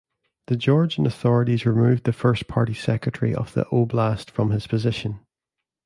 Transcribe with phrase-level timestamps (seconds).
[0.47, 5.19] The Georgian authorities removed the First Party Secretary of the oblast from his position.